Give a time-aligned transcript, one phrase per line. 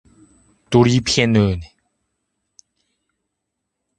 [0.67, 1.67] 都是骗人的